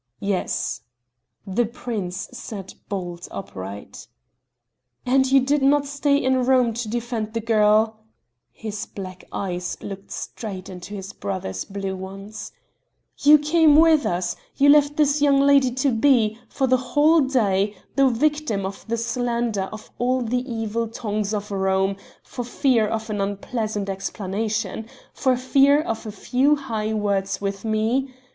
[0.19, 0.81] "Yes."
[1.45, 4.07] The prince sat bolt upright.
[5.05, 7.99] "And you did not stay in Rome to defend the girl?"
[8.51, 12.51] His black eyes looked straight into his brother's blue ones.
[13.19, 14.35] "You came with us?
[14.55, 18.97] You left this young lady to be, for the whole day, the victim of the
[18.97, 25.37] slander of all the evil tongues of Rome, for fear of an unpleasant explanation for
[25.37, 28.11] fear of a few high words with me?